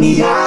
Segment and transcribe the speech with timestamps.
[0.00, 0.39] TKN Ásia.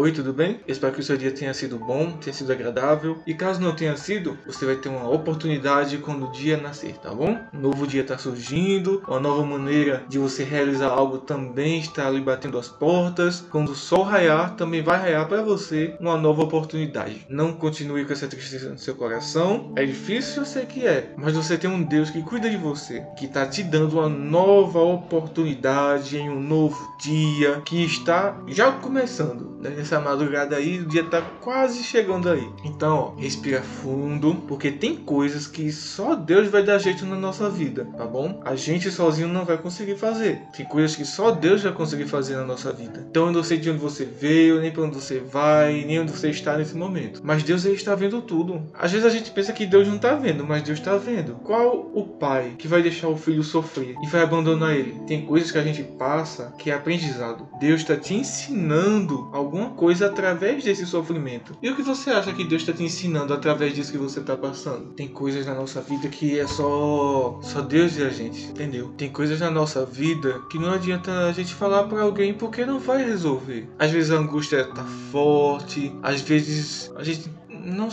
[0.00, 0.60] Oi, tudo bem?
[0.68, 3.20] Espero que o seu dia tenha sido bom, tenha sido agradável.
[3.26, 7.12] E caso não tenha sido, você vai ter uma oportunidade quando o dia nascer, tá
[7.12, 7.36] bom?
[7.52, 12.20] Um novo dia está surgindo, uma nova maneira de você realizar algo também está ali
[12.20, 13.44] batendo as portas.
[13.50, 17.26] Quando o sol raiar, também vai raiar para você uma nova oportunidade.
[17.28, 19.72] Não continue com essa tristeza no seu coração.
[19.74, 23.04] É difícil, eu sei que é, mas você tem um Deus que cuida de você,
[23.18, 29.58] que está te dando uma nova oportunidade em um novo dia que está já começando.
[29.60, 29.87] Né?
[29.88, 32.46] Essa madrugada aí, o dia tá quase chegando aí.
[32.62, 37.48] Então, ó, respira fundo, porque tem coisas que só Deus vai dar jeito na nossa
[37.48, 38.40] vida, tá bom?
[38.44, 40.42] A gente sozinho não vai conseguir fazer.
[40.54, 43.06] Tem coisas que só Deus vai conseguir fazer na nossa vida.
[43.10, 46.12] Então, eu não sei de onde você veio, nem para onde você vai, nem onde
[46.12, 47.20] você está nesse momento.
[47.24, 48.62] Mas Deus ele está vendo tudo.
[48.74, 51.36] Às vezes a gente pensa que Deus não está vendo, mas Deus está vendo.
[51.44, 55.00] Qual o pai que vai deixar o filho sofrer e vai abandonar ele?
[55.06, 57.48] Tem coisas que a gente passa que é aprendizado.
[57.58, 61.56] Deus está te ensinando alguma coisa através desse sofrimento.
[61.62, 64.36] E o que você acha que Deus está te ensinando através disso que você está
[64.36, 64.92] passando?
[64.94, 68.88] Tem coisas na nossa vida que é só só Deus e a gente, entendeu?
[68.96, 72.80] Tem coisas na nossa vida que não adianta a gente falar para alguém porque não
[72.80, 73.68] vai resolver.
[73.78, 77.30] Às vezes a angústia tá forte, às vezes a gente
[77.68, 77.90] não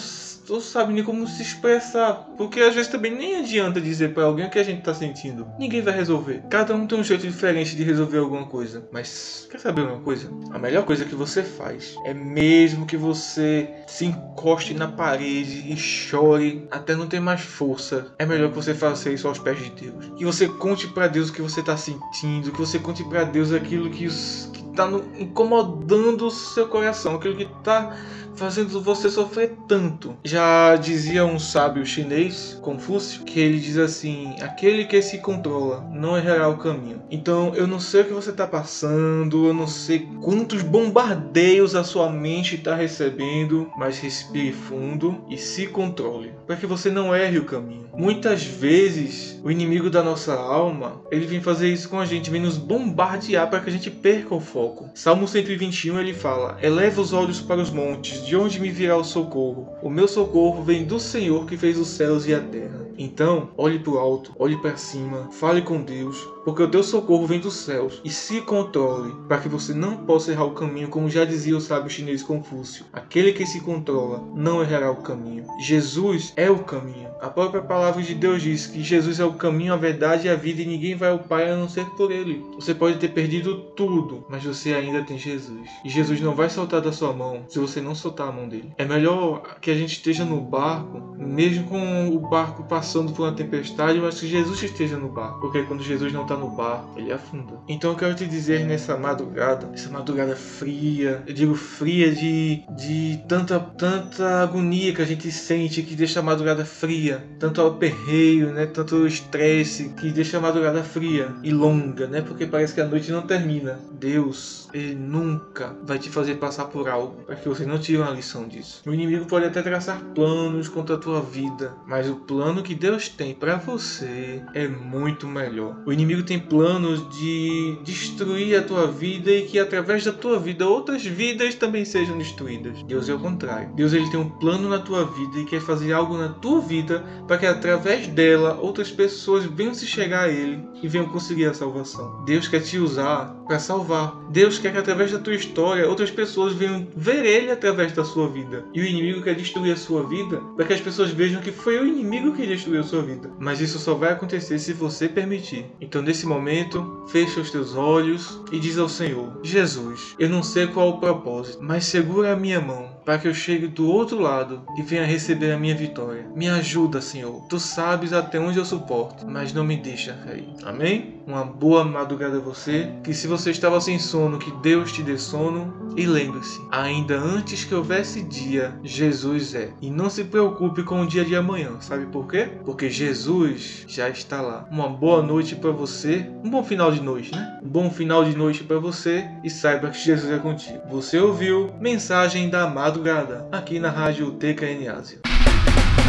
[0.50, 2.14] não sabe nem como se expressar.
[2.38, 5.48] Porque às vezes também nem adianta dizer para alguém o que a gente tá sentindo.
[5.58, 6.44] Ninguém vai resolver.
[6.50, 8.88] Cada um tem um jeito diferente de resolver alguma coisa.
[8.92, 10.30] Mas quer saber uma coisa?
[10.52, 15.78] A melhor coisa que você faz é mesmo que você se encoste na parede e
[15.78, 18.14] chore até não ter mais força.
[18.20, 20.12] É melhor que você faça isso aos pés de Deus.
[20.18, 22.52] Que você conte para Deus o que você tá sentindo.
[22.52, 27.16] Que você conte para Deus aquilo que, que tá no, incomodando o seu coração.
[27.16, 27.96] Aquilo que tá
[28.36, 30.16] fazendo você sofrer tanto.
[30.24, 36.18] Já dizia um sábio chinês, Confúcio, que ele diz assim: aquele que se controla não
[36.18, 37.02] errará o caminho.
[37.10, 41.84] Então eu não sei o que você está passando, eu não sei quantos bombardeios a
[41.84, 47.40] sua mente está recebendo, mas respire fundo e se controle, para que você não erre
[47.40, 47.90] o caminho.
[47.94, 52.42] Muitas vezes o inimigo da nossa alma ele vem fazer isso com a gente, vem
[52.42, 54.90] nos bombardear para que a gente perca o foco.
[54.94, 59.04] Salmo 121 ele fala: eleva os olhos para os montes de onde me virá o
[59.04, 59.76] socorro?
[59.84, 62.85] O meu socorro vem do Senhor que fez os céus e a terra.
[62.98, 67.28] Então, olhe para o alto, olhe para cima, fale com Deus, porque o teu socorro
[67.28, 68.02] vem dos céus.
[68.04, 71.62] E se controle, para que você não possa errar o caminho, como já dizia o
[71.62, 72.86] sábio chinês Confúcio.
[72.94, 75.46] Aquele que se controla não errará o caminho.
[75.60, 77.10] Jesus é o caminho.
[77.22, 80.36] A própria palavra de Deus diz que Jesus é o caminho, a verdade e a
[80.36, 82.46] vida, e ninguém vai ao Pai a não ser por Ele.
[82.56, 85.70] Você pode ter perdido tudo, mas você ainda tem Jesus.
[85.84, 88.72] E Jesus não vai soltar da sua mão se você não soltar a mão dele.
[88.78, 93.32] É melhor que a gente esteja no barco, mesmo com o barco passando por uma
[93.32, 95.40] tempestade, mas que Jesus esteja no barco.
[95.42, 97.60] Porque quando Jesus não está no barco, ele afunda.
[97.68, 103.20] Então eu quero te dizer nessa madrugada, essa madrugada fria, eu digo fria de, de
[103.28, 108.66] tanta, tanta agonia que a gente sente que deixa a madrugada fria, tanto aperreio, né?
[108.66, 112.22] Tanto estresse que deixa a madrugada fria e longa, né?
[112.22, 113.80] Porque parece que a noite não termina.
[113.92, 118.12] Deus, ele nunca vai te fazer passar por algo para que você não tire uma
[118.12, 118.82] lição disso.
[118.86, 123.10] O inimigo pode até traçar planos contra a tua vida, mas o plano que Deus
[123.10, 125.78] tem para você é muito melhor.
[125.86, 130.68] O inimigo tem planos de destruir a tua vida e que através da tua vida
[130.68, 132.84] outras vidas também sejam destruídas.
[132.84, 133.74] Deus é o contrário.
[133.76, 137.04] Deus ele tem um plano na tua vida e quer fazer algo na tua vida
[137.28, 141.54] para que através dela outras pessoas venham se chegar a ele e venham conseguir a
[141.54, 142.24] salvação.
[142.26, 144.16] Deus quer te usar para salvar.
[144.30, 148.28] Deus quer que através da tua história outras pessoas venham ver ele através da sua
[148.28, 148.66] vida.
[148.74, 151.80] E o inimigo quer destruir a sua vida para que as pessoas vejam que foi
[151.80, 153.32] o inimigo que destruiu sua vida.
[153.40, 155.66] Mas isso só vai acontecer se você permitir.
[155.80, 160.68] Então, nesse momento, fecha os teus olhos e diz ao Senhor: Jesus, eu não sei
[160.68, 164.64] qual o propósito, mas segura a minha mão para que eu chegue do outro lado
[164.78, 166.26] e venha receber a minha vitória.
[166.36, 167.46] Me ajuda, Senhor.
[167.48, 170.50] Tu sabes até onde eu suporto, mas não me deixa cair.
[170.64, 171.22] Amém?
[171.28, 172.92] Uma boa madrugada a você.
[173.04, 175.86] Que se você estava sem sono, que Deus te dê sono.
[175.96, 179.70] E lembre-se, ainda antes que houvesse dia, Jesus é.
[179.82, 181.80] E não se preocupe com o dia de amanhã.
[181.80, 182.50] Sabe por quê?
[182.66, 184.68] Porque Jesus já está lá.
[184.72, 186.30] Uma boa noite para você.
[186.44, 187.60] Um bom final de noite, né?
[187.64, 189.26] Um bom final de noite para você.
[189.44, 190.82] E saiba que Jesus é contigo.
[190.90, 195.20] Você ouviu mensagem da madrugada aqui na Rádio TKN Ásia.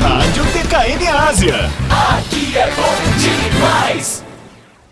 [0.00, 1.54] Rádio TKN Ásia.
[1.90, 4.25] Aqui é bom demais.